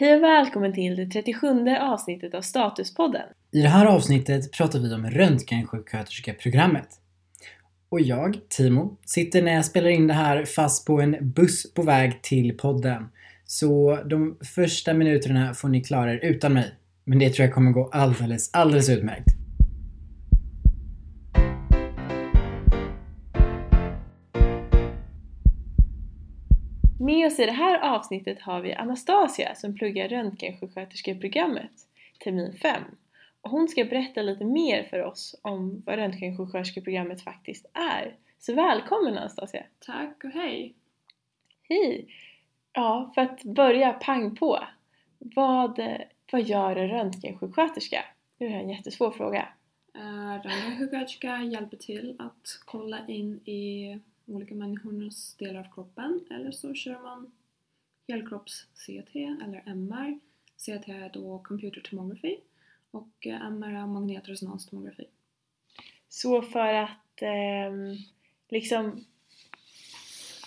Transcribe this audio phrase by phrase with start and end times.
[0.00, 1.48] Hej och välkommen till det 37
[1.80, 3.22] avsnittet av Statuspodden.
[3.52, 6.88] I det här avsnittet pratar vi om röntgensjuksköterskeprogrammet.
[7.88, 11.82] Och jag, Timo, sitter när jag spelar in det här fast på en buss på
[11.82, 13.08] väg till podden.
[13.46, 16.74] Så de första minuterna får ni klara er utan mig.
[17.04, 19.37] Men det tror jag kommer gå alldeles, alldeles utmärkt.
[27.08, 31.70] Med oss i det här avsnittet har vi Anastasia som pluggar röntgensjuksköterskeprogrammet
[32.24, 32.82] termin 5.
[33.40, 38.16] Och hon ska berätta lite mer för oss om vad röntgensjuksköterskeprogrammet faktiskt är.
[38.38, 39.64] Så välkommen Anastasia!
[39.86, 40.74] Tack och hej!
[41.68, 42.08] Hej!
[42.72, 44.58] Ja, för att börja pang på.
[45.18, 45.80] Vad,
[46.32, 48.04] vad gör en röntgensjuksköterska?
[48.38, 49.48] Nu är det en jättesvår fråga.
[49.96, 56.74] Uh, Röntgensjuksköterska hjälper till att kolla in i olika människornas delar av kroppen eller så
[56.74, 57.32] kör man
[58.08, 60.18] helkropps-CT eller MR.
[60.56, 62.36] CT är då computer tomography
[62.90, 65.04] och eh, MR är magnetresonanstomografi.
[66.08, 67.72] Så för att eh,
[68.48, 69.04] liksom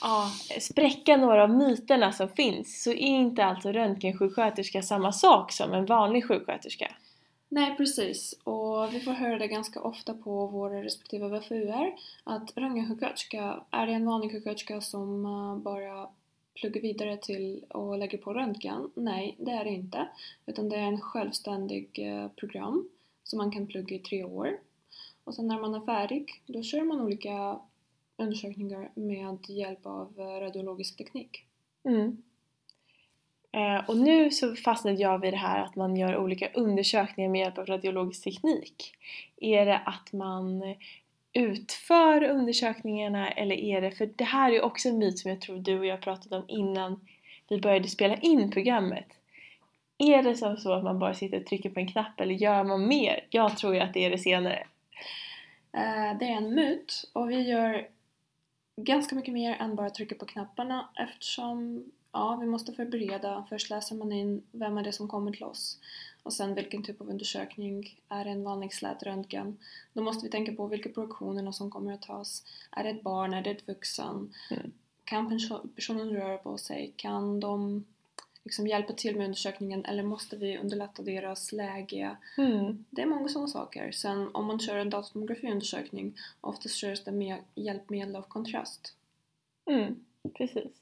[0.01, 5.73] ja, spräcka några av myterna som finns så är inte alltså röntgensjuksköterska samma sak som
[5.73, 6.95] en vanlig sjuksköterska?
[7.53, 13.63] Nej precis, och vi får höra det ganska ofta på våra respektive VFUer att röntgensjuksköterska,
[13.71, 16.09] är det en vanlig sjuksköterska som eh, bara
[16.53, 18.91] pluggar vidare till och lägger på röntgen?
[18.95, 20.07] Nej, det är det inte.
[20.45, 22.89] Utan det är en självständig eh, program
[23.23, 24.59] som man kan plugga i tre år.
[25.23, 27.59] Och sen när man är färdig, då kör man olika
[28.17, 31.45] undersökningar med hjälp av eh, radiologisk teknik.
[31.83, 32.23] Mm.
[33.51, 37.41] Eh, och nu så fastnade jag vid det här att man gör olika undersökningar med
[37.41, 38.93] hjälp av radiologisk teknik.
[39.37, 40.75] Är det att man
[41.33, 45.41] utför undersökningarna eller är det, för det här är ju också en myt som jag
[45.41, 46.99] tror du och jag pratade om innan
[47.49, 49.07] vi började spela in programmet.
[49.97, 52.63] Är det som så att man bara sitter och trycker på en knapp eller gör
[52.63, 53.25] man mer?
[53.29, 54.67] Jag tror ju att det är det senare.
[55.73, 57.87] Eh, det är en myt och vi gör
[58.75, 63.45] ganska mycket mer än bara trycka på knapparna eftersom ja, vi måste förbereda.
[63.49, 65.79] Först läser man in vem är det som kommer till oss
[66.23, 67.99] och sen vilken typ av undersökning.
[68.09, 69.57] Är det en vanlig slät röntgen?
[69.93, 72.43] Då måste vi tänka på vilka produktionerna som kommer att tas.
[72.71, 73.33] Är det ett barn?
[73.33, 74.33] Är det ett vuxen?
[74.51, 74.71] Mm.
[75.03, 75.39] Kan
[75.75, 76.93] personen röra på sig?
[76.95, 77.85] Kan de
[78.43, 82.17] liksom hjälpa till med undersökningen eller måste vi underlätta deras läge?
[82.37, 82.85] Mm.
[82.89, 83.91] Det är många sådana saker.
[83.91, 88.95] Sen om man kör en datatomografiundersökning oftast körs det med hjälpmedel av kontrast.
[89.65, 90.80] Mm, precis.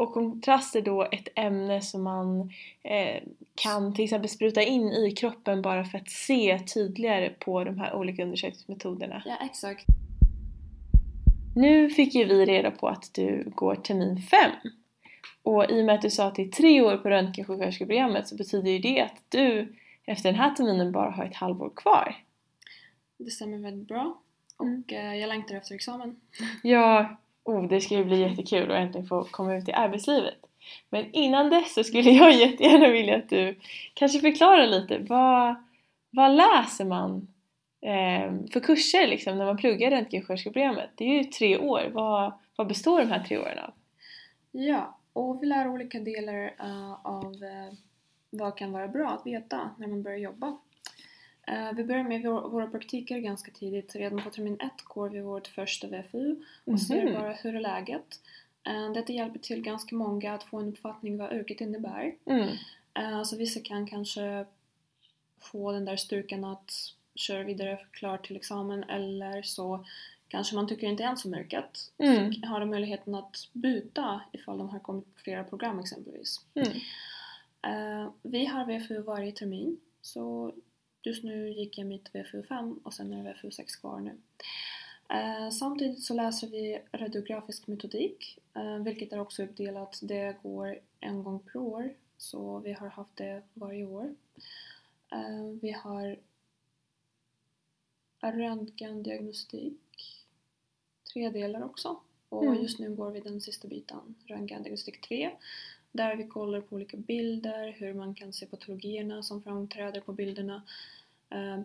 [0.00, 2.40] Och kontrast är då ett ämne som man
[2.82, 3.22] eh,
[3.54, 7.94] kan till exempel spruta in i kroppen bara för att se tydligare på de här
[7.94, 9.22] olika undersökningsmetoderna.
[9.26, 9.84] Ja, exakt.
[11.56, 14.50] Nu fick ju vi reda på att du går termin 5.
[15.42, 18.36] Och i och med att du sa att det är tre år på röntgensjuksköterskeprogrammet så
[18.36, 22.16] betyder ju det att du efter den här terminen bara har ett halvår kvar.
[23.18, 24.20] Det stämmer väldigt bra.
[24.56, 25.18] Och mm.
[25.18, 26.20] Jag längtar efter examen.
[26.62, 30.34] Ja, oh, det ska ju bli jättekul att äntligen få komma ut i arbetslivet.
[30.90, 33.58] Men innan dess så skulle jag jättegärna vilja att du
[33.94, 35.54] kanske förklarar lite vad,
[36.10, 37.28] vad läser man
[37.82, 40.90] eh, för kurser liksom när man pluggar röntgensköterskeprogrammet?
[40.94, 41.90] Det är ju tre år.
[41.92, 43.72] Vad, vad består de här tre åren av?
[44.52, 47.72] Ja, och vi lär olika delar uh, av uh,
[48.30, 50.56] vad kan vara bra att veta när man börjar jobba.
[51.48, 53.94] Uh, vi börjar med vår, våra praktiker ganska tidigt.
[53.94, 56.76] Redan på termin ett går vi vårt första VFU och mm -hmm.
[56.76, 58.20] ser bara hur är läget.
[58.68, 62.14] Uh, detta hjälper till ganska många att få en uppfattning vad yrket innebär.
[62.24, 62.48] Mm.
[62.98, 64.46] Uh, så vissa kan kanske
[65.40, 66.72] få den där styrkan att
[67.14, 69.84] köra vidare klart till examen eller så
[70.28, 71.92] kanske man tycker inte ens om yrket.
[71.98, 72.32] Mm.
[72.32, 76.40] Så har de möjligheten att byta ifall de har kommit på flera program exempelvis.
[76.54, 78.10] Mm.
[78.22, 80.52] vi har VFU varje termin så
[81.02, 84.16] Just nu gick jag mitt VFU5 och sen är VFU6 kvar nu.
[85.08, 89.98] Eh, samtidigt så läser vi radiografisk metodik, eh, vilket är också uppdelat.
[90.02, 94.14] Det går en gång per år, så vi har haft det varje år.
[95.12, 96.18] Eh, vi har
[98.20, 99.80] röntgendiagnostik,
[101.12, 102.00] tre delar också.
[102.28, 102.62] Och mm.
[102.62, 105.30] just nu går vi den sista biten, röntgendiagnostik 3,
[105.92, 110.62] där vi kollar på olika bilder, hur man kan se patologierna som framträder på bilderna.
[111.30, 111.60] Eh,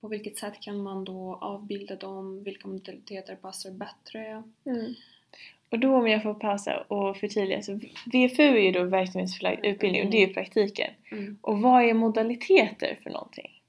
[0.00, 2.42] på vilket sätt kan man då avbilda dem?
[2.44, 4.42] Vilka modaliteter passar bättre?
[4.64, 4.94] Mm.
[5.70, 7.72] Och då om jag får pausa och förtydliga så
[8.06, 10.90] VFU är ju då verksamhetsförlagd utbildning och det är ju praktiken.
[11.12, 11.38] Mm.
[11.40, 13.62] Och vad är modaliteter för någonting?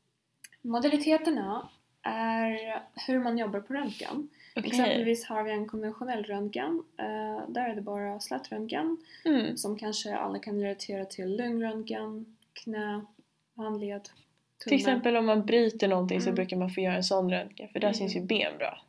[0.61, 1.69] Modaliteterna
[2.01, 4.29] är hur man jobbar på röntgen.
[4.55, 4.69] Okej.
[4.69, 6.83] Exempelvis har vi en konventionell röntgen.
[6.97, 9.57] eh, där är det bara slätröntgen Mm.
[9.57, 13.01] som kanske alla kan relatera till lungröntgen, knä,
[13.55, 14.09] handled,
[14.63, 14.69] tumme.
[14.69, 16.35] Till exempel om man bryter någonting så Mm.
[16.35, 17.94] brukar man få göra en sån röntgen för där Mm.
[17.94, 18.81] syns ju ben bra.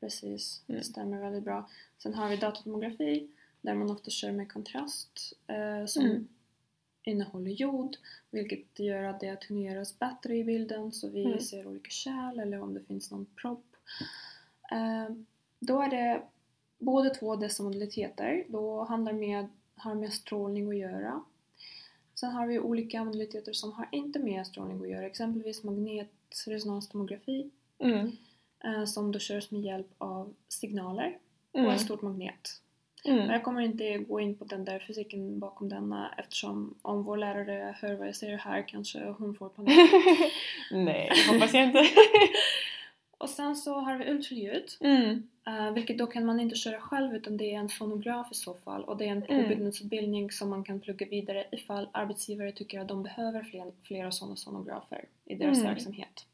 [0.00, 0.78] Precis, Mm.
[0.80, 1.68] det stämmer väldigt bra.
[1.98, 3.28] Sen har vi datatomografi
[3.60, 6.28] där man ofta kör med kontrast eh, som Mm.
[7.02, 7.96] innehåller jod
[8.30, 11.40] vilket gör att det attenueras bättre i bilden så vi Mm.
[11.40, 13.64] ser olika kärl eller om det finns någon propp.
[14.72, 15.14] Eh,
[15.58, 16.22] då är det
[16.78, 18.44] båda två dessa modaliteter.
[18.48, 19.46] Då handlar med,
[19.76, 21.22] har med strålning att göra.
[22.20, 28.12] Sen har vi olika modaliteter som har inte med strålning att göra, exempelvis magnetresonanstomografi Mm.
[28.64, 31.18] eh, som då körs med hjälp av signaler
[31.52, 31.70] och Mm.
[31.72, 32.48] en stor magnet.
[33.04, 33.30] Och Mm.
[33.30, 37.76] jag kommer inte gå in på den där fysiken bakom denna eftersom om vår lärare
[37.80, 39.78] hör vad jag säger här kanske hon får panik.
[40.72, 41.78] Nej, hoppas jag inte.
[43.18, 45.28] och sen så har vi ultraljud, mm.
[45.46, 48.54] eh, vilket då kan man inte köra själv utan det är en sonograf i så
[48.54, 49.42] fall och det är en Mm.
[49.42, 54.36] påbyggnadsutbildning som man kan plugga vidare ifall arbetsgivare tycker att de behöver fler, flera sådana
[54.36, 55.70] sonografer i deras Mm.
[55.70, 56.26] verksamhet.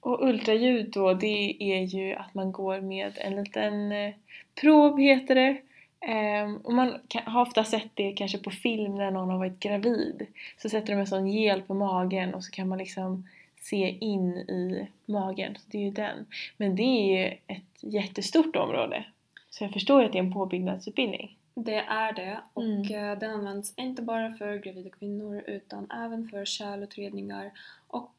[0.00, 4.14] Och ultraljud då, det är ju att man går med en liten eh,
[4.60, 5.56] prov heter det.
[6.00, 9.60] Ehm, och man kan, har ofta sett det kanske på film när någon har varit
[9.60, 10.26] gravid.
[10.62, 13.28] Så sätter de en sån gel på magen och så kan man liksom
[13.70, 15.54] se in i magen.
[15.54, 16.26] Så det är ju den.
[16.56, 19.04] Men det är ju ett jättestort område.
[19.50, 21.38] Så jag förstår ju att det är en påbyggnadsutbildning.
[21.54, 23.12] Det är det och Mm.
[23.12, 27.50] eh, den används inte bara för gravida kvinnor utan även för kärlutredningar
[27.88, 28.14] och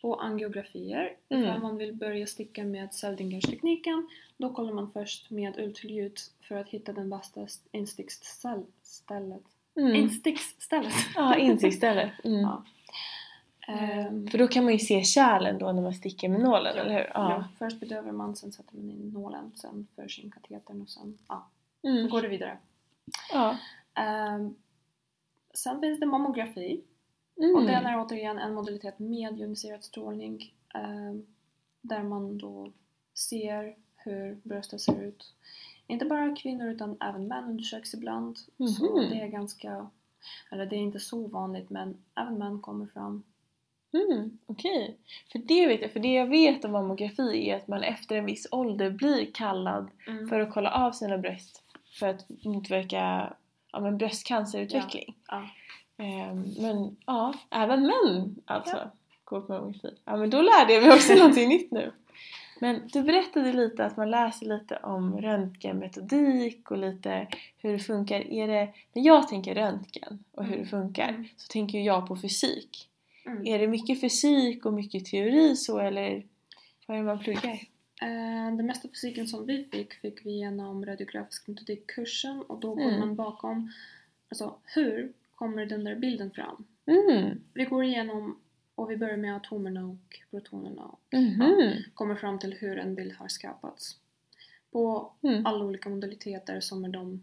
[0.00, 1.12] på angiografier.
[1.28, 1.44] Mm.
[1.44, 6.16] Ifall man vill börja sticka med Seldingers-tekniken då kollar man först med ultraljud
[6.48, 9.42] för att hitta den bästa insticksstället.
[9.76, 9.94] Mm.
[9.94, 10.92] Insticksstället!
[11.14, 12.10] Ja, insiktsstället.
[12.24, 12.40] Mm.
[12.40, 12.64] Ja.
[13.78, 16.92] Ehm, För då kan man ju se kärlen då när man sticker med nålen, eller
[16.94, 17.10] hur?
[17.14, 17.44] ja.
[17.58, 21.48] Först bedövar man, sen sätter man in nålen, sen förs in katetern och sen ja,
[21.82, 22.08] Mm.
[22.08, 22.58] går det vidare.
[23.32, 23.56] ja.
[23.94, 24.54] Ehm,
[25.54, 26.84] sen finns det mammografi.
[27.38, 27.54] Mm.
[27.56, 31.26] Och den är återigen en modalitet med joniserad strålning ehm,
[31.80, 32.72] där man då
[33.14, 35.34] ser hur bröstet ser ut.
[35.86, 38.38] Inte bara kvinnor utan även män undersöks ibland.
[38.38, 39.10] Så Mhm.
[39.10, 39.90] det är ganska,
[40.50, 43.22] eller det är inte så vanligt men även män kommer fram.
[43.92, 44.96] Mm, Okej.
[45.32, 48.26] För det vet jag, för det jag vet om mammografi är att man efter en
[48.26, 49.90] viss ålder blir kallad
[50.28, 51.62] för att kolla av sina bröst
[51.98, 53.32] för att motverka
[53.72, 55.14] ja, men bröstcancerutveckling.
[55.28, 55.48] Ja.
[55.98, 58.90] Ehm, men ja, även män alltså
[59.24, 59.94] går på mammografi.
[60.04, 61.92] Ja men då lärde jag mig också någonting nytt nu.
[62.60, 67.26] Men du berättade lite att man läser lite om röntgenmetodik och lite
[67.58, 68.20] hur det funkar.
[68.20, 71.28] Är det, när jag tänker röntgen och hur det funkar Mm.
[71.36, 72.88] så tänker jag på fysik.
[73.26, 73.46] Mm.
[73.46, 76.26] Är det mycket fysik och mycket teori så eller
[76.86, 77.52] vad är det man pluggar?
[78.02, 82.88] Eh, Den mesta fysiken som vi fick, fick vi genom radiografisk metodikkursen och då går
[82.88, 83.00] Mm.
[83.00, 83.72] man bakom,
[84.28, 86.64] alltså hur kommer den där bilden fram?
[86.86, 87.40] Mm.
[87.54, 88.38] Vi går igenom
[88.74, 91.72] och vi börjar med atomerna och protonerna och Mhm.
[91.94, 93.96] kommer fram till hur en bild har skapats.
[94.72, 95.46] På Mm.
[95.46, 97.22] alla olika modaliteter som är de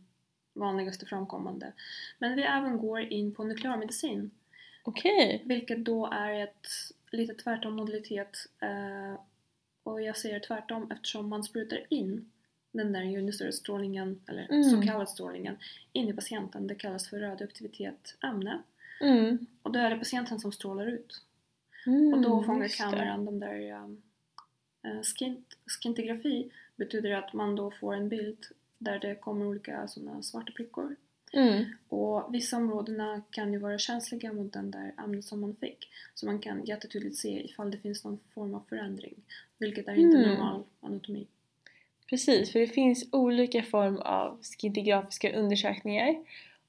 [0.54, 1.74] vanligaste framkommande.
[2.19, 4.31] Men vi även går in på nuklearmedicin,
[4.84, 5.42] Okej.
[5.46, 6.68] vilket då är ett
[7.12, 8.38] lite tvärtom modalitet.
[8.60, 9.20] Eh,
[9.84, 12.31] och jag säger tvärtom eftersom man sprutar in
[12.72, 14.64] den där joniserade strålningen, eller Mm.
[14.64, 15.58] så kallad strålningen,
[15.94, 16.68] in i patienten.
[16.68, 18.62] Det kallas för radioaktivitet ämne.
[19.02, 19.46] Mm.
[19.62, 21.22] Och då är det patienten som strålar ut.
[21.86, 24.02] Mm, Och då fångar kameran de där um,
[25.04, 28.45] skint, skintigrafi betyder att man då får en bild
[28.78, 30.95] där det kommer olika sådana svarta prickor.
[31.33, 31.66] Mm.
[31.90, 35.90] Och vissa områdena kan ju vara känsliga mot den där ämnet som man fick.
[36.14, 39.16] Så man kan jättetydligt se ifall det finns någon form av förändring.
[39.57, 40.30] Vilket är inte Mm.
[40.30, 41.28] normal anatomi.
[42.09, 46.16] Precis, för det finns olika form av skintigrafiska undersökningar.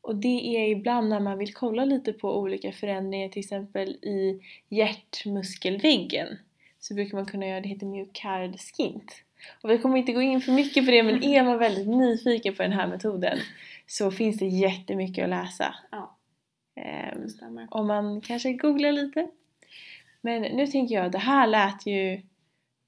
[0.01, 4.41] Och det är ibland när man vill kolla lite på olika förändringar, till exempel i
[4.69, 6.29] hjärtmuskelväggen.
[6.79, 9.13] Så brukar man kunna göra, det heter myokardskint.
[9.63, 12.55] Och vi kommer inte gå in för mycket på det, men är man väldigt nyfiken
[12.55, 13.39] på den här metoden
[13.91, 15.75] så finns det jättemycket att läsa.
[15.91, 16.17] Ja,
[16.77, 17.67] Ehm, det stämmer.
[17.71, 19.29] om man kanske googlar lite.
[20.21, 22.23] Men nu tänker jag, det här lät ju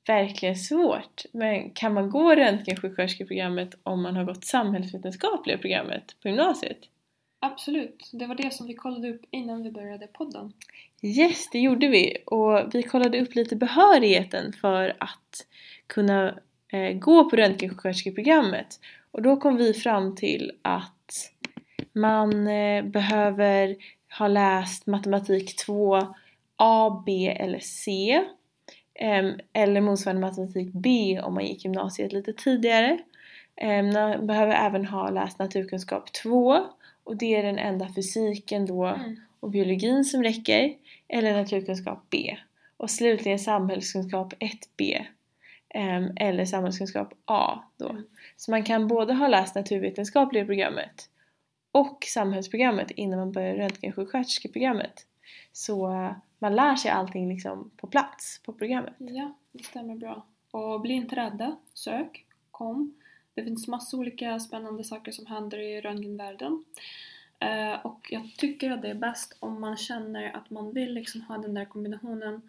[0.06, 1.23] verkligen svårt.
[1.32, 6.78] Men kan man gå röntgensjuksköterskeprogrammet om man har gått samhällsvetenskapliga programmet på gymnasiet?
[7.40, 10.52] Absolut, det var det som vi kollade upp innan vi började podden.
[11.02, 12.16] Yes, det gjorde vi.
[12.26, 15.47] Och vi kollade upp lite behörigheten för att
[15.87, 16.38] kunna
[16.73, 18.80] eh, gå på röntgensjuksköterskeprogrammet.
[19.12, 21.31] Och då kom vi fram till att
[21.92, 23.76] man eh, behöver
[24.19, 25.99] ha läst matematik 2
[26.57, 28.21] A, B eller C.
[28.95, 32.99] Ehm, eller motsvarande matematik B om man gick gymnasiet lite tidigare.
[33.57, 36.66] Ehm, man behöver även ha läst naturkunskap 2
[37.04, 39.16] och det är den enda fysiken då Mm.
[39.40, 40.75] och biologin som räcker.
[41.09, 42.37] Eller naturkunskap B.
[42.76, 45.07] Och slutligen samhällskunskap 1B.
[45.75, 47.97] ehm, eller samhällskunskap A då.
[48.42, 51.08] Så man kan både ha läst naturvetenskapliga programmet
[51.72, 55.06] och samhällsprogrammet innan man börjar röntgensjuksköterskeprogrammet.
[55.52, 58.94] Så eh, man lär sig allting liksom på plats på programmet.
[58.99, 60.26] Ja, det stämmer bra.
[60.50, 61.56] Och bli inte rädda.
[61.75, 62.26] Sök.
[62.50, 62.94] Kom.
[63.34, 66.64] Det finns massa olika spännande saker som händer i röntgenvärlden.
[67.38, 71.20] Eh, och jag tycker att det är bäst om man känner att man vill liksom
[71.20, 72.42] ha den där kombinationen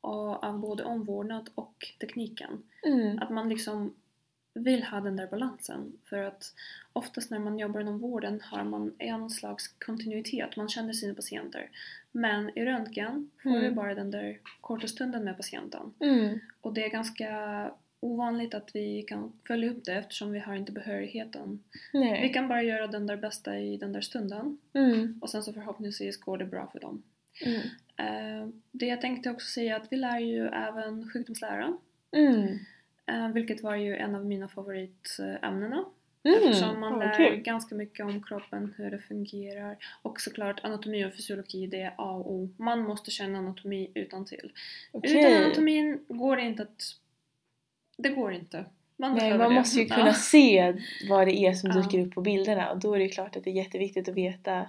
[0.00, 2.62] av av både omvårdnad och tekniken.
[2.82, 3.18] Mm.
[3.18, 3.94] Att man liksom
[4.56, 5.92] vill ha den där balansen.
[6.04, 6.52] För att
[6.92, 10.56] oftast när man jobbar inom vården har man en slags kontinuitet.
[10.56, 11.70] Man känner sina patienter.
[12.12, 13.62] Men i röntgen får Mm.
[13.62, 15.94] vi bara den där korta stunden med patienten.
[16.00, 16.38] Mm.
[16.60, 17.70] Och det är ganska
[18.00, 21.62] ovanligt att vi kan följa upp det eftersom vi har inte behörigheten.
[21.92, 22.32] Vi Nej.
[22.32, 25.18] kan bara göra den där bästa i den där stunden Mm.
[25.22, 27.02] och sen så förhoppningsvis går det bra för dem.
[27.44, 27.60] Mm.
[27.96, 31.76] Eh, det jag tänkte också säga är att vi lär ju även sjukdomslära.
[32.16, 32.58] Mm.
[33.06, 35.84] Eh, vilket var ju en av mina favoritämnena.
[36.24, 36.38] Mm.
[36.38, 39.76] Eftersom man Vad lär ganska mycket om kroppen, hur det fungerar.
[40.02, 42.48] Och såklart anatomi och fysiologi, det är A och O.
[42.56, 44.52] Man måste känna anatomi utan till.
[44.92, 45.20] Okej.
[45.20, 46.82] Utan anatomin går det inte att...
[47.98, 48.64] Det går inte.
[48.96, 49.54] Man, Nej, man det.
[49.54, 49.94] måste ju Ja.
[49.94, 50.74] kunna se
[51.08, 51.76] vad det är som Ja.
[51.82, 54.66] dyker upp på bilderna och då är det klart att det är jätteviktigt att veta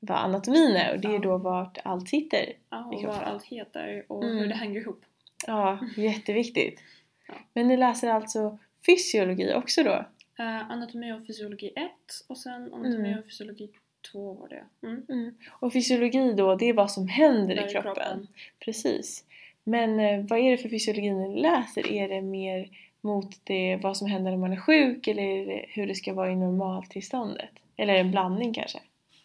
[0.00, 1.18] vad anatomin är och det är Ja.
[1.18, 2.52] då vart allt sitter.
[2.70, 4.36] Ja, och vad allt heter och Mm.
[4.38, 5.00] hur det hänger ihop.
[5.46, 6.80] Ja, jätteviktigt.
[7.28, 7.34] Ja.
[7.52, 10.04] Men ni läser alltså fysiologi också då?
[10.38, 11.90] Eh, anatomi och fysiologi 1
[12.26, 13.18] och sen anatomi Mm.
[13.18, 13.70] och fysiologi
[14.12, 14.64] 2 var det.
[14.86, 15.02] Mm.
[15.08, 15.34] Mm.
[15.50, 18.26] Och fysiologi då, det är vad som händer i kroppen.
[18.58, 19.24] Precis.
[19.64, 21.92] Men eh, vad är det för fysiologi ni läser?
[21.92, 22.68] Är det mer
[23.00, 26.30] mot det, vad som händer när man är sjuk eller det hur det ska vara
[26.32, 27.50] i normaltillståndet?
[27.76, 28.78] Eller en blandning kanske?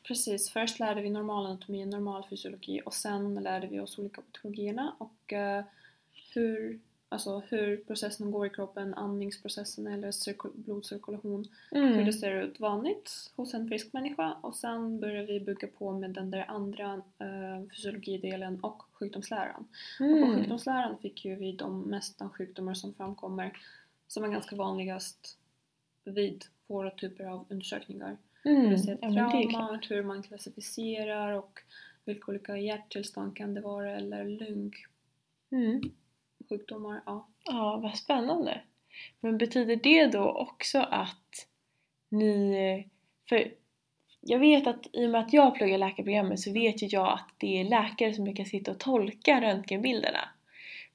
[0.08, 4.22] Precis, först lärde vi normal anatomi och normal fysiologi och sen lärde vi oss olika
[4.22, 5.64] patologierna och eh,
[6.34, 6.80] hur,
[7.14, 12.06] alltså hur processen går i kroppen, andningsprocessen eller cirkul- blodcirkulation, hur Mm.
[12.06, 16.10] det ser ut vanligt hos en frisk människa och sen börjar vi bygga på med
[16.12, 19.68] den där andra eh, fysiologidelen och sjukdomsläran.
[20.00, 20.36] Och på Mm.
[20.36, 23.58] sjukdomsläran fick ju vi de mesta sjukdomar som framkommer
[24.08, 25.38] som är ganska vanligast
[26.06, 28.18] vid våra typer av undersökningar.
[28.44, 28.70] Det Mm.
[28.70, 31.60] vill säga det trauma, hur man klassificerar och
[32.06, 34.90] vilka olika hjärttillstånd kan det vara eller lungsjukdomar.
[35.52, 35.82] Mm.
[36.50, 37.28] Sjukdomar, Ja.
[37.46, 38.62] Ja, vad spännande.
[39.20, 41.48] Men betyder det då också att
[42.10, 42.88] ni...
[43.30, 43.54] För
[44.22, 47.30] jag vet att i och med att jag pluggar läkarprogrammet så vet ju jag att
[47.38, 50.30] det är läkare som kan sitta och tolka röntgenbilderna.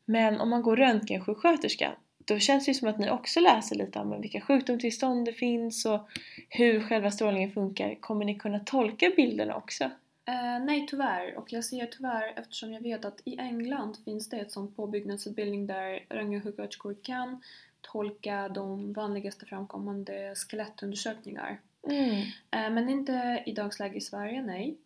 [0.05, 1.93] Men om man går röntgensjuksköterska
[2.28, 5.87] då känns det ju som att ni också läser lite om vilka sjukdomstillstånd det finns
[5.87, 6.09] och
[6.49, 8.00] hur själva strålningen funkar.
[8.00, 9.90] Kommer ni kunna tolka bilderna också?
[10.28, 14.37] Eh, nej tyvärr, och jag säger tyvärr eftersom jag vet att i England finns det
[14.37, 17.42] ett sånt påbyggnadsutbildning där röntgensjuksköterskor kan
[17.80, 21.61] tolka de vanligaste framkommande skelettundersökningar.
[21.82, 22.20] Mm.
[22.50, 24.76] Eh, Men inte i dagsläge i Sverige, nej.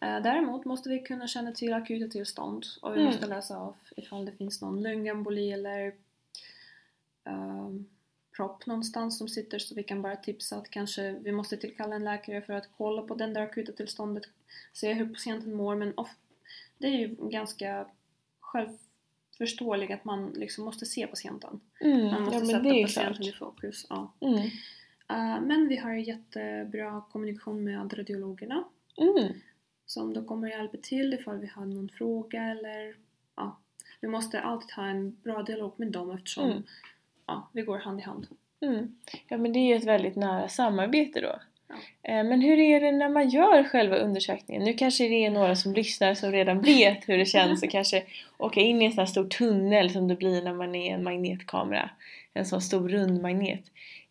[0.00, 3.06] Eh, Däremot måste vi kunna känna till akuta tillstånd och vi Mm.
[3.12, 5.94] måste läsa av ifall det finns någon lungemboli eller
[7.24, 7.88] um,
[8.36, 12.04] propp någonstans som sitter så vi kan bara tipsa att kanske vi måste tillkalla en
[12.04, 14.24] läkare för att kolla på den där akuta tillståndet,
[14.72, 16.16] se hur patienten mår men off-
[16.78, 17.86] det är ju ganska
[18.40, 21.60] självförståeligt att man liksom måste se patienten.
[21.80, 22.06] Mm.
[22.06, 23.20] Man måste Ja sätta patienten klart.
[23.26, 23.86] i fokus.
[23.88, 24.12] Ja.
[24.20, 24.36] Mm.
[25.08, 28.64] Eh, men vi har jättebra kommunikation med radiologerna
[28.96, 29.32] Mm.
[29.86, 32.96] som då kommer hjälpa till ifall vi har någon fråga eller
[33.36, 33.58] ja,
[34.00, 36.62] vi måste alltid ha en bra dialog med dem eftersom Mm.
[37.26, 38.26] Ja, vi går hand i hand.
[38.62, 38.96] Mm.
[39.28, 41.40] Ja men det är ju ett väldigt nära samarbete då.
[41.68, 41.74] Ja.
[42.02, 44.62] Eh, Men hur är det när man gör själva undersökningen?
[44.64, 48.02] Nu kanske det är några som lyssnar som redan vet hur det känns och kanske
[48.38, 51.04] åka in i en sån här stor tunnel som det blir när man är en
[51.04, 51.90] magnetkamera.
[52.34, 53.64] En sån stor rund magnet.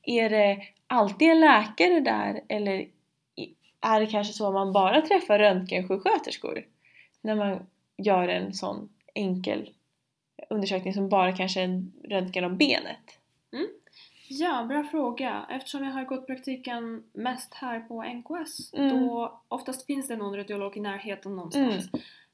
[0.03, 2.87] Är det alltid en läkare där eller
[3.81, 6.65] är det kanske så att man bara träffar röntgensjuksköterskor?
[7.21, 9.69] När man gör en sån enkel
[10.49, 13.17] undersökning som bara kanske röntgen av benet?
[14.29, 15.45] Ja, bra fråga.
[15.49, 18.89] Eftersom jag har gått praktiken mest här på NKS Mm.
[18.99, 21.89] då oftast finns det någon radiolog i närheten någonstans.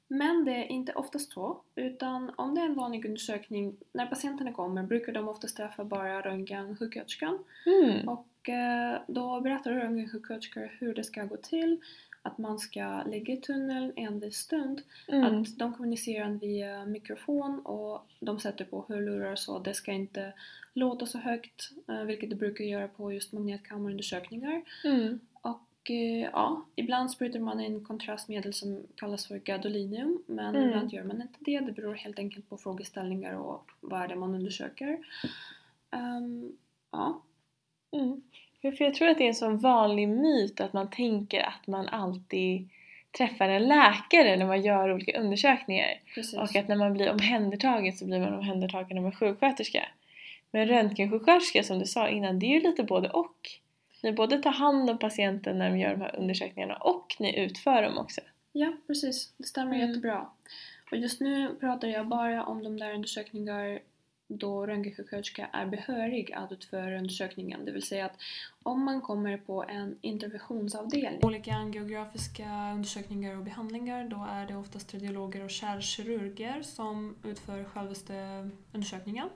[0.07, 4.53] Men det är inte oftast så, utan om det är en vanlig undersökning, när patienterna
[4.53, 8.07] kommer brukar de oftast träffa bara röntgensjuksköterskan Mm.
[8.09, 11.81] och eh, då berättar röntgensjuksköterskor hur det ska gå till.
[12.27, 14.81] Att man ska ligga i tunneln en stund.
[15.07, 15.23] Mm.
[15.41, 20.33] Att de kommunicerar via mikrofon och de sätter på hörlurar så det ska inte
[20.73, 24.61] låta så högt, eh, vilket det brukar göra på just magnetkammarundersökningar.
[24.83, 25.19] Mm.
[25.33, 30.67] Och eh, ja, ibland sprutar man in kontrastmedel som kallas för gadolinium men Mm.
[30.69, 31.59] ibland gör man inte det.
[31.59, 34.97] Det beror helt enkelt på frågeställningar och vad är det man undersöker.
[35.91, 36.51] Ehm,
[36.91, 37.21] ja,
[37.91, 38.21] Mm.
[38.61, 41.87] För jag tror att det är en sån vanlig myt att man tänker att man
[41.87, 42.69] alltid
[43.17, 45.87] träffar en läkare när man gör olika undersökningar.
[46.15, 46.33] precis.
[46.39, 49.85] Och att när man blir omhändertagen så blir man omhändertagen av en sjuksköterska.
[50.51, 53.37] Men röntgensjuksköterska som du sa innan, det är ju lite både och.
[54.03, 57.81] Ni både tar hand om patienten när de gör de här undersökningarna och ni utför
[57.81, 58.21] dem också.
[58.51, 59.33] Ja, precis.
[59.37, 59.87] Det stämmer Mm.
[59.87, 60.27] jättebra.
[60.91, 63.79] Och just nu pratar jag bara om de där undersökningar
[64.27, 67.65] då röntgensjuksköterska är behörig att utföra undersökningen.
[67.65, 68.17] Det vill säga att
[68.63, 74.93] om man kommer på en interventionsavdelning olika angiografiska undersökningar och behandlingar då är det oftast
[74.93, 79.29] radiologer och kärlkirurger som utför självaste undersökningen.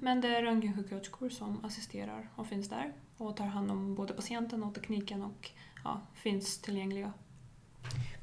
[0.00, 4.62] Men det är röntgensjuksköterskor som assisterar och finns där och tar hand om både patienten
[4.62, 5.50] och tekniken och
[5.84, 7.12] ja, finns tillgängliga.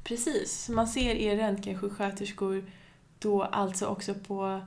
[0.04, 2.66] Precis, man ser er röntgensjuksköterskor
[3.20, 4.62] då alltså också på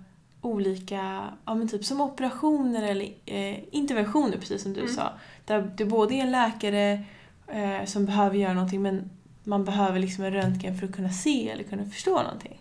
[0.47, 4.93] olika, ja men typ som operationer eller eh, interventioner precis som du Mm.
[4.95, 5.13] sa.
[5.45, 7.05] Där det både är en läkare
[7.47, 9.11] eh, som behöver göra någonting men
[9.45, 12.61] man behöver liksom en röntgen för att kunna se eller kunna förstå någonting.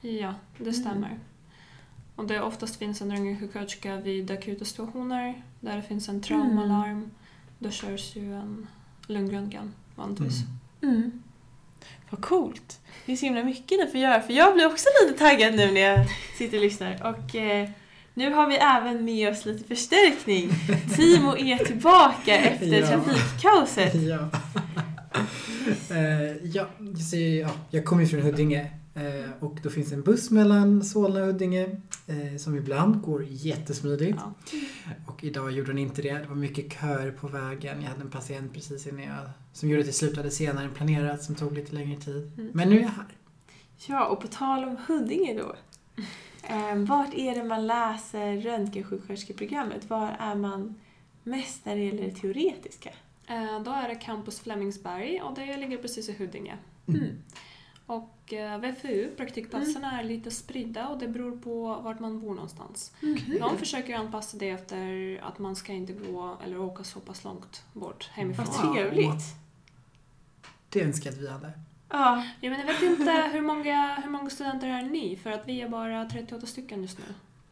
[0.00, 1.18] Ja, det stämmer.
[2.16, 7.10] Och det oftast finns en röntgensjuksköterska vid akuta situationer där det finns en traumalarm.
[7.58, 8.66] Då körs ju en
[9.06, 10.40] lungröntgen vanligtvis.
[10.82, 11.22] Mm.
[12.10, 12.80] Vad coolt!
[13.06, 15.72] Det är så himla mycket ni får göra för jag blir också lite taggad nu
[15.72, 16.06] när jag
[16.38, 17.06] sitter och lyssnar.
[17.14, 17.68] Och eh,
[18.14, 20.50] nu har vi även med oss lite förstärkning.
[20.96, 22.86] Timo är tillbaka efter Ja.
[22.86, 23.94] trafikkaoset.
[23.94, 24.28] Ja.
[25.90, 26.66] Eh, ja,
[27.10, 31.20] så, ja, jag kommer ju från Huddinge eh, och då finns en buss mellan Solna
[31.20, 31.62] och Huddinge
[32.06, 34.18] eh, som ibland går jättesmidigt.
[34.20, 34.34] Ja.
[35.06, 36.12] Och idag gjorde den inte det.
[36.12, 37.82] Det var mycket köer på vägen.
[37.82, 41.22] Jag hade en patient precis innan jag, som gjorde att det slutade senare än planerat
[41.22, 42.32] som tog lite längre tid.
[42.38, 42.50] Mm.
[42.54, 43.06] Men nu är jag här.
[43.86, 45.54] Ja, och på tal om Huddinge då.
[46.48, 49.90] Eh, vart är det man läser röntgensjuksköterskeprogrammet?
[49.90, 50.74] Var är man
[51.22, 52.90] mest när det gäller det teoretiska?
[53.26, 56.54] Eh, Då är det Campus Flemingsberg och det ligger precis i Huddinge.
[56.88, 57.06] Mm.
[57.90, 62.92] Och eh, VFU, praktikplatserna är lite spridda och det beror på vart man bor någonstans.
[63.40, 67.62] De försöker anpassa det efter att man ska inte gå eller åka så pass långt
[67.72, 68.46] bort hemifrån.
[68.62, 69.22] Vad trevligt!
[70.68, 71.52] Det önskar jag att vi hade.
[71.88, 75.16] Ja, Ja, men jag vet inte hur många, hur många studenter är ni?
[75.22, 77.04] För att vi är bara 38 stycken just nu.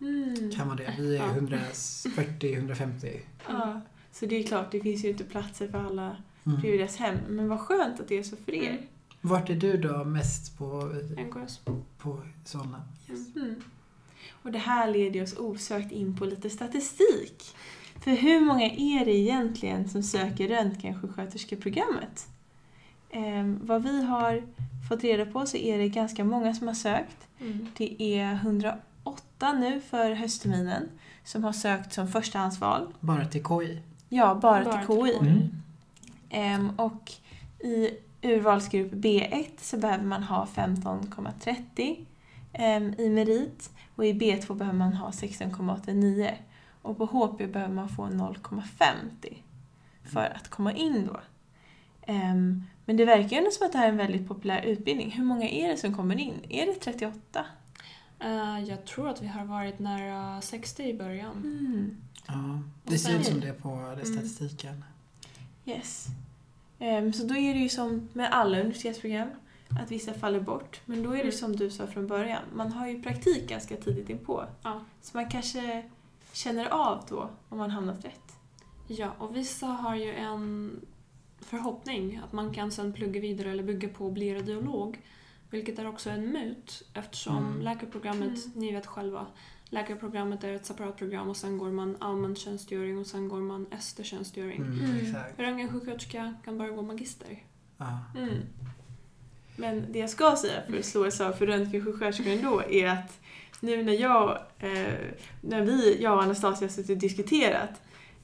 [0.07, 0.51] mm.
[0.51, 0.95] Kan vara det.
[0.99, 1.35] Vi är Ja.
[1.35, 3.21] 140-150.
[3.49, 3.81] ja.
[4.13, 6.65] Så det är klart, det finns ju inte platser för alla Mm.
[6.67, 7.17] i deras hem.
[7.29, 8.81] Men vad skönt att det är så för er.
[9.21, 11.61] Vart är du då mest på, NKS.
[11.99, 12.83] på Solna?
[13.11, 13.37] Yes.
[13.37, 13.63] Mm.
[14.43, 17.45] Och det här leder oss osökt in på lite statistik.
[18.01, 22.29] För hur många är det egentligen som söker röntgensjuksköterskeprogrammet?
[23.11, 24.43] Ehm, vad vi har
[24.89, 27.17] fått reda på så är det ganska många som har sökt.
[27.41, 27.67] Mm.
[27.77, 30.89] Det är 108 nu för höstterminen
[31.25, 32.93] som har sökt som förstahandsval.
[33.01, 33.81] Bara till KI?
[34.09, 35.13] Ja, bara, Bara till till KI.
[35.13, 35.29] KI.
[35.29, 35.49] Mm.
[36.31, 37.13] Ehm, och
[37.59, 37.91] i
[38.23, 42.07] urvalsgrupp B1 så behöver man ha 15,30
[42.53, 46.33] ehm, i merit och i B2 behöver man ha 16,89
[46.83, 49.37] och på HP behöver man få 0,50
[50.03, 51.21] för att komma in då.
[52.13, 55.11] Ehm, men det verkar ju ändå som att det här är en väldigt populär utbildning.
[55.11, 56.35] Hur många är det som kommer in?
[56.49, 57.47] Är det 38?
[58.21, 61.37] Eh, jag tror att vi har varit nära 60 i början.
[61.37, 61.97] Mm.
[62.27, 64.85] Ja, det ser ut som det på det statistiken.
[65.65, 66.07] Yes.
[66.79, 69.29] Ehm, så då är det ju som med alla universitetsprogram,
[69.83, 70.81] att vissa faller bort.
[70.85, 71.33] Men då är det Mm.
[71.33, 74.45] som du sa från början, man har ju praktik ganska tidigt inpå.
[74.63, 74.81] Ja.
[75.01, 75.91] Så man kanske
[76.33, 78.33] känner av då om man hamnat rätt.
[78.87, 80.81] Ja, och vissa har ju en
[81.41, 85.01] förhoppning att man kan sen plugga vidare eller bygga på och bli radiolog.
[85.51, 87.61] Vilket är också en myt eftersom Mm.
[87.61, 88.53] läkarprogrammet, Mm.
[88.55, 89.27] ni vet själva,
[89.71, 93.67] läkarprogrammet är ett separat program och sen går man allmän tjänstgöring och sen går man
[93.79, 94.57] ST-tjänstgöring.
[94.57, 94.97] Mm, Mm.
[95.07, 95.39] Exakt.
[95.41, 97.43] Röntgensjuksköterska kan bara gå magister.
[97.77, 97.99] Ja.
[98.17, 98.35] Mm.
[99.57, 103.21] Men det jag ska säga för att slå ett slag för röntgensjuksköterskor ändå är att
[103.61, 104.95] nu när jag, eh,
[105.41, 107.71] när vi, jag och Anastasia har suttit och diskuterat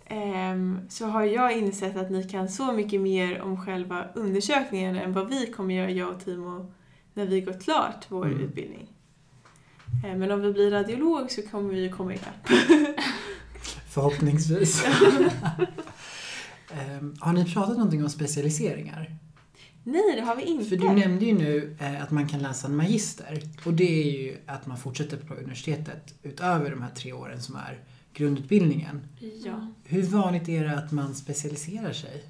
[0.07, 5.13] ehm, så har jag insett att ni kan så mycket mer om själva undersökningen än
[5.13, 6.73] vad vi kommer göra, jag och Timo,
[7.15, 8.41] när vi gått klart vår Mm.
[8.41, 8.89] utbildning.
[10.05, 12.49] Eh, men om vi blir radiolog så kommer vi ju komma ikapp.
[13.89, 14.85] Förhoppningsvis.
[16.73, 19.17] Ehm, har ni pratat någonting om specialiseringar?
[19.85, 20.65] Nej, det har vi inte.
[20.65, 23.43] För du nämnde ju nu eh, att man kan läsa en magister.
[23.65, 27.57] Och det är ju att man fortsätter på universitetet utöver de här tre åren som
[27.57, 27.81] är
[28.15, 29.01] grundutbildningen.
[29.45, 29.73] Ja.
[29.85, 32.25] Hur vanligt är det att man specialiserar sig?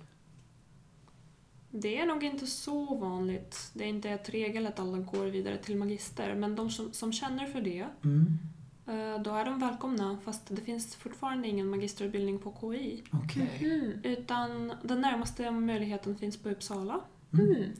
[1.77, 3.71] Det är nog inte så vanligt.
[3.73, 7.13] Det är inte ett regel att alla går vidare till magister, men de som, som
[7.13, 8.39] känner för det, Mm.
[8.87, 10.19] eh, då är de välkomna.
[10.25, 13.03] Fast det finns fortfarande ingen magisterutbildning på KI.
[13.13, 13.59] Okej.
[13.61, 13.93] Mm.
[14.03, 17.01] Utan den närmaste möjligheten finns på Uppsala.
[17.33, 17.71] Mm.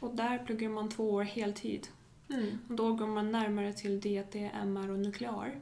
[0.00, 1.88] Och där pluggar man två år heltid.
[2.30, 2.58] Mm.
[2.68, 5.46] Och då går man närmare till DT, MR och nuklear.
[5.46, 5.60] Mm.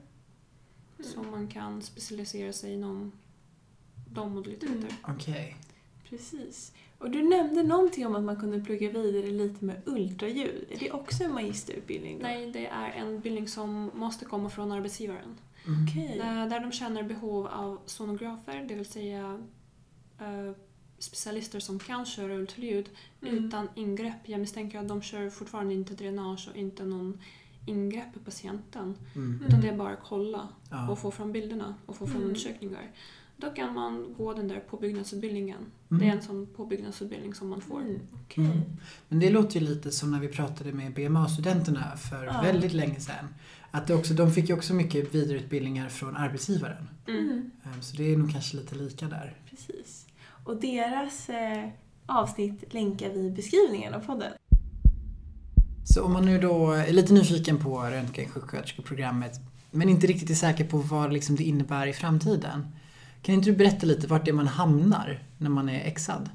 [1.13, 3.13] Så man kan specialisera sig inom
[4.13, 4.75] de modaliteter.
[4.75, 4.89] Mm.
[5.09, 5.57] Okej.
[6.09, 6.73] Precis.
[6.99, 10.65] Och du nämnde någonting om att man kunde plugga vidare lite med ultraljud.
[10.71, 12.19] Är det också en magisterutbildning?
[12.19, 12.23] Då?
[12.23, 15.35] Nej, det är en utbildning som måste komma från arbetsgivaren.
[15.67, 15.85] Mm.
[15.89, 16.19] Okej.
[16.19, 19.41] Där, där de känner behov av sonografer, det vill säga
[20.21, 20.53] eh,
[20.99, 22.91] specialister som kan köra ultraljud
[23.23, 23.45] Mm.
[23.47, 24.29] utan ingrepp.
[24.29, 27.21] Jag misstänker att de kör fortfarande inte dränage och inte någon
[27.67, 28.97] ingrepp på patienten.
[29.15, 29.45] Mm.
[29.47, 30.91] Utan det är bara att kolla Ja.
[30.91, 32.29] och få fram bilderna och få fram Mm.
[32.29, 32.91] undersökningar.
[33.37, 35.59] Då kan man gå den där påbyggnadsutbildningen.
[35.91, 36.01] Mm.
[36.03, 37.81] Det är en sån påbyggnadsutbildning som man får.
[37.81, 38.01] Mm.
[38.25, 38.45] Okej.
[38.45, 38.61] Mm.
[39.09, 42.41] Men det låter ju lite som när vi pratade med BMA-studenterna för Ja.
[42.43, 43.29] väldigt länge sedan.
[43.71, 46.89] Att det också, de fick ju också mycket vidareutbildningar från arbetsgivaren.
[47.09, 47.21] Mm.
[47.25, 47.51] Mm.
[47.65, 49.35] Ehm, Så det är nog kanske lite lika där.
[49.51, 50.07] Precis.
[50.45, 51.69] Och deras eh,
[52.07, 54.33] avsnitt länkar vi i beskrivningen av podden.
[55.85, 59.33] Så om man nu då är lite nyfiken på röntgensjuksköterskeprogrammet
[59.71, 62.67] men inte riktigt är säker på vad liksom det innebär i framtiden.
[63.23, 66.31] Kan inte du berätta lite vart det är man hamnar när man är exad?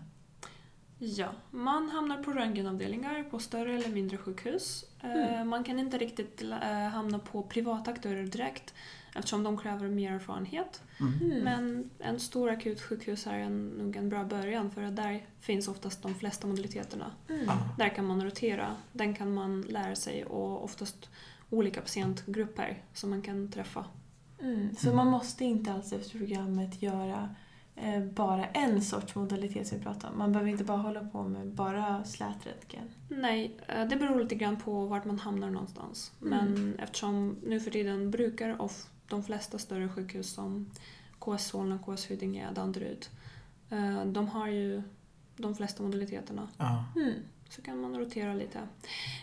[1.03, 4.85] Ja, man hamnar på röntgenavdelningar på större eller mindre sjukhus.
[5.03, 5.49] Eh, Mm.
[5.49, 8.73] Man kan inte riktigt eh, hamna på privata aktörer direkt
[9.15, 10.81] eftersom de kräver mer erfarenhet.
[10.99, 11.13] Mm.
[11.21, 11.43] Mm.
[11.43, 16.01] Men en stor akutsjukhus är en, nog en bra början för att där finns oftast
[16.01, 17.11] de flesta modaliteterna.
[17.29, 17.45] Mm.
[17.45, 17.57] Ja.
[17.77, 21.09] Där kan man rotera, den kan man lära sig och oftast
[21.49, 23.85] olika patientgrupper som man kan träffa.
[24.41, 24.75] Mm.
[24.75, 27.35] Så man måste inte alls efter programmet göra
[27.75, 30.17] eh, bara en sorts modalitet som vi pratar om.
[30.17, 32.83] Man behöver inte bara hålla på med bara slätröntgen.
[33.09, 36.11] Nej, eh, det beror lite grann på vart man hamnar någonstans.
[36.21, 36.29] Mm.
[36.53, 40.71] Men eftersom nu för tiden brukar of, de flesta större sjukhus som
[41.19, 43.05] KS Solna, KS Huddinge, Danderyd,
[43.69, 44.81] eh, de har ju
[45.37, 46.47] de flesta modaliteterna.
[46.95, 47.13] Mm.
[47.49, 48.59] Så kan man rotera lite.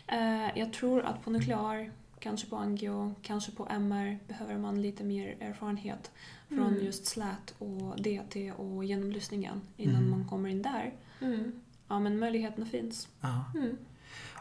[0.07, 5.04] Eh, Jag tror att på nuklear, kanske på angio, kanske på MR behöver man lite
[5.04, 6.11] mer erfarenhet
[6.48, 6.85] från Mm.
[6.85, 10.11] just slät och DT och genomlysningen innan Mm.
[10.11, 10.94] man kommer in där.
[11.20, 11.52] Mm.
[11.88, 13.09] Ja, men möjligheterna finns.
[13.54, 13.76] Mm.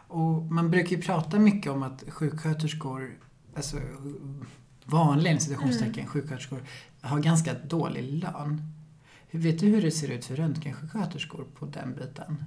[0.08, 3.18] Och man brukar ju prata mycket om att sjuksköterskor,
[3.56, 3.76] alltså
[4.84, 6.62] vanliga inom citationstecken, sjuksköterskor,
[7.00, 8.62] har ganska dålig lön.
[9.30, 12.44] Vet du hur det ser ut för röntgensjuksköterskor på den biten?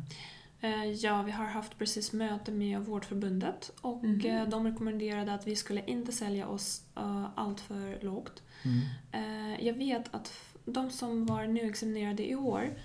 [0.61, 5.55] Eh, Ja, vi har haft precis möte med Vårdförbundet och eh, de rekommenderade att vi
[5.55, 8.43] skulle inte sälja oss uh, allt för lågt.
[8.63, 8.79] Mm.
[9.11, 10.33] Eh, Jag vet att
[10.65, 12.77] de som var nyexaminerade i år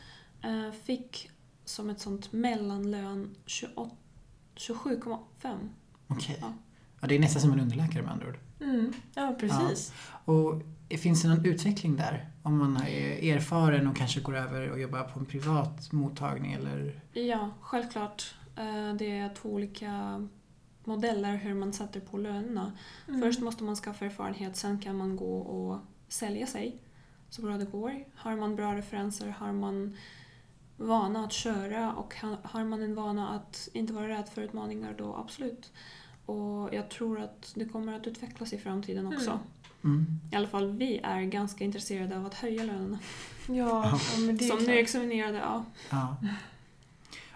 [0.42, 1.30] eh, fick
[1.64, 3.90] som ett sånt mellanlön 28
[4.56, 5.68] 27,5.
[6.06, 6.38] Okej.
[6.40, 6.52] Ja.
[7.00, 8.38] Ja, det är nästan som en underläkare med andra ord.
[8.60, 8.92] Mm.
[9.14, 9.92] Ja, precis.
[10.24, 10.62] Och
[10.98, 12.30] finns det någon utveckling där?
[12.42, 17.00] Om man är erfaren och kanske går över och jobbar på en privat mottagning eller?
[17.12, 18.34] Ja, självklart.
[18.56, 20.22] Eh, Det är två olika
[20.84, 22.72] modeller hur man sätter på lönerna.
[23.08, 23.20] Mm.
[23.20, 25.78] Först måste man skaffa erfarenhet, sen kan man gå och
[26.08, 26.78] sälja sig
[27.30, 28.04] så bra det går.
[28.14, 29.96] Har man bra referenser, har man
[30.76, 34.94] vana att köra och ha- har man en vana att inte vara rädd för utmaningar
[34.98, 35.72] då absolut.
[36.26, 39.30] Och jag tror att det kommer att utvecklas i framtiden också.
[39.30, 39.40] Mm.
[39.84, 40.20] Mm.
[40.32, 42.98] I alla fall vi är ganska intresserade av att höja lönerna.
[43.48, 43.54] Ja,
[44.14, 45.64] ja, men det är Som nyexaminerade, ja.
[45.90, 46.16] Ja.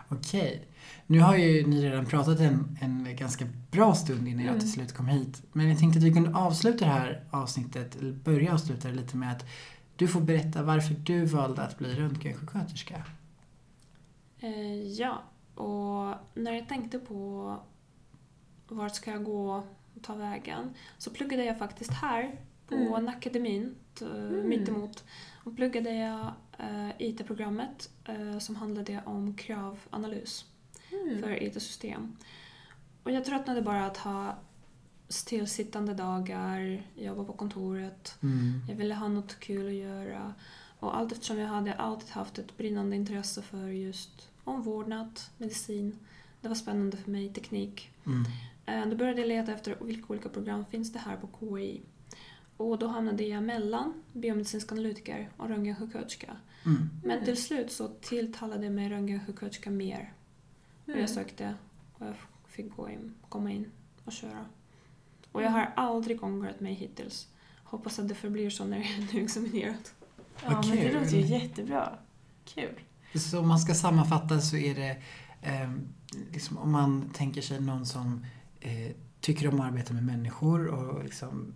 [0.09, 0.66] Okej.
[1.07, 4.61] Nu har ju ni redan pratat en, en ganska bra stund innan jag Mm.
[4.61, 5.42] till slut kom hit.
[5.53, 9.16] Men jag tänkte att vi kunde avsluta det här avsnittet, eller börja avsluta det lite
[9.16, 9.44] med att
[9.96, 13.03] du får berätta varför du valde att bli röntgensjuksköterska.
[14.40, 15.22] Eh, ja,
[15.55, 17.57] och när jag tänkte på
[18.76, 19.64] vart ska jag gå
[19.96, 23.04] och ta vägen så pluggade jag faktiskt här på Mm.
[23.04, 24.48] Nackademin Mm.
[24.48, 25.04] mittemot.
[25.44, 30.44] Och pluggade jag eh, IT-programmet eh, som handlade om kravanalys
[30.92, 31.22] Mm.
[31.22, 32.16] för IT-system.
[33.02, 34.37] Och jag tröttnade bara att ha
[35.09, 38.18] stillsittande dagar, jobba på kontoret.
[38.22, 38.62] Mm.
[38.68, 40.35] Jag ville ha något kul att göra.
[40.80, 45.98] Och allt eftersom jag hade alltid haft ett brinnande intresse för just omvårdnad, medicin.
[46.40, 47.90] Det var spännande för mig, teknik.
[48.06, 48.24] Mm.
[48.70, 51.83] Eh, Då började jag leta efter vilka olika program finns det här på KI.
[52.56, 56.37] Och då hamnade jag mellan biomedicinsk analytiker och röntgensjuksköterska.
[56.66, 56.90] Mm.
[57.04, 60.12] Men till slut så tilltalade mig röntgensjuksköterska mer.
[60.83, 61.00] Och Mm.
[61.00, 61.54] jag sökte
[61.92, 62.14] och jag
[62.48, 63.70] fick gå in, komma in
[64.04, 64.44] och köra.
[65.33, 67.28] Och jag har aldrig ångrat mig hittills.
[67.64, 69.88] Hoppas att det förblir så när jag är nyexaminerad.
[70.42, 71.98] Ja, Vad men det låter ju jättebra.
[72.44, 72.80] Kul.
[73.14, 74.90] Så om man ska sammanfatta så är det
[75.42, 75.70] eh,
[76.33, 78.24] liksom om man tänker sig någon som
[78.61, 81.53] eh, tycker om att arbeta med människor och liksom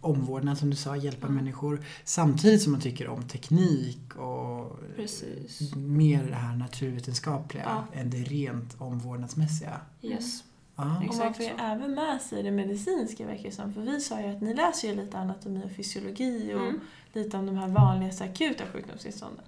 [0.00, 1.36] omvårdnad som du sa, hjälpa Mm.
[1.44, 1.84] människor.
[2.04, 5.74] Samtidigt som man tycker om teknik och Precis.
[5.76, 8.00] mer det här naturvetenskapliga Ja.
[8.00, 9.80] än det rent omvårdnadsmässiga.
[10.02, 10.44] Yes.
[10.76, 11.02] Ja.
[11.10, 13.72] Och man får ju även med sig det medicinska verkar som.
[13.74, 16.80] För vi sa ju att ni läser ju lite anatomi och fysiologi och Mm.
[17.12, 19.44] lite om de här vanligaste akuta sjukdomstillstånden.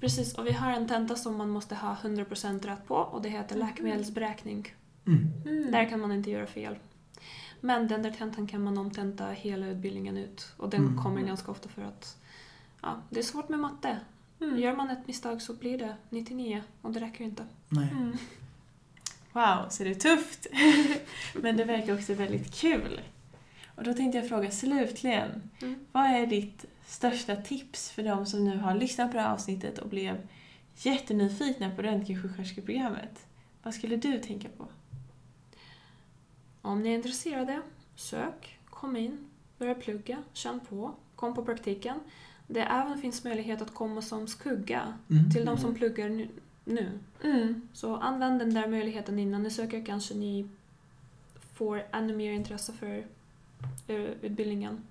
[0.00, 3.28] Precis, och vi har en tenta som man måste ha 100% rätt på och det
[3.28, 3.66] heter Mhm.
[3.66, 4.66] läkemedelsberäkning.
[5.06, 5.70] Mm.
[5.72, 6.76] Där kan man inte göra fel.
[7.60, 11.02] Men den där tentan kan man omtenta hela utbildningen ut och den Mm.
[11.02, 12.16] kommer ganska ofta för att
[12.82, 13.98] ja, det är svårt med matte.
[14.40, 14.58] Mm.
[14.58, 17.46] Gör man ett misstag så blir det 99 och det räcker inte.
[17.68, 17.88] Nej.
[17.92, 18.16] Mm.
[19.32, 20.46] Wow, så det är tufft.
[21.34, 23.00] Men det verkar också väldigt kul.
[23.74, 25.50] Och då tänkte jag fråga slutligen.
[25.62, 25.86] Mm.
[25.92, 29.78] Vad är ditt största tips för de som nu har lyssnat på det här avsnittet
[29.78, 30.28] och blev
[30.76, 33.26] jättenyfikna på röntgensjuksköterskeprogrammet?
[33.62, 34.66] Vad skulle du tänka på?
[36.66, 37.62] Om ni är intresserade,
[37.96, 39.18] sök, kom in,
[39.58, 42.00] börja plugga, känn på, kom på praktiken.
[42.46, 45.30] Det även finns möjlighet att komma som skugga Mm.
[45.30, 46.28] till de som pluggar nu.
[46.64, 46.98] nu.
[47.22, 47.68] Mm.
[47.72, 50.48] Så använd den där möjligheten innan ni söker kanske ni
[51.54, 53.04] får ännu mer intresse för
[53.86, 54.82] eh, utbildningen.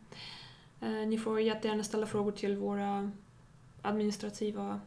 [0.82, 3.12] Eh, ni får jättegärna ställa frågor till våra
[3.82, 4.80] administrativa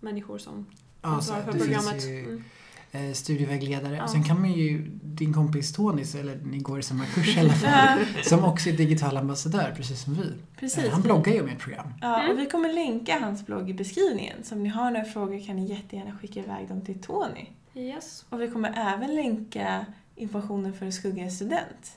[0.00, 0.66] människor som
[1.00, 2.04] ansvarar så för programmet.
[2.06, 2.44] ju Mm.
[2.92, 3.96] Eh, studievägledare.
[3.96, 4.08] Ja.
[4.08, 7.40] Sen kan man ju, din kompis Tony, så- eller ni går i samma kurs i
[7.40, 10.32] alla fall, som också är digital ambassadör, precis som vi.
[10.56, 10.84] Precis.
[10.84, 11.94] Eh, Han bloggar ju om ert program.
[12.00, 14.36] Ja, och vi kommer länka hans blogg i beskrivningen.
[14.44, 17.46] Så om ni har några frågor kan ni jättegärna skicka iväg dem till Tony.
[17.74, 18.24] Yes.
[18.28, 21.96] Och vi kommer även länka informationen för att skugga en student.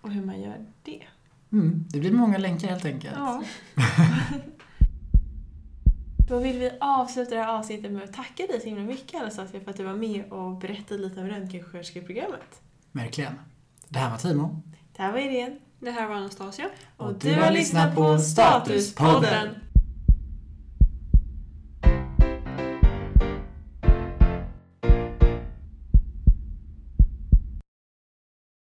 [0.00, 1.02] Och hur man gör det.
[1.52, 3.14] Mm, det blir många länkar helt enkelt.
[3.16, 3.42] Ja.
[6.28, 9.60] Då vill vi avsluta det här avsnittet med att tacka dig så himla mycket Anastasia
[9.60, 12.60] för att du var med och berättade lite om röntgensjuksköterskeprogrammet.
[12.92, 13.32] Verkligen.
[13.88, 14.62] Det här var Timo.
[14.96, 15.56] Det här var Irene.
[15.80, 16.66] Det här var Anastasia.
[16.96, 19.48] Och du har lyssnat på Statuspodden.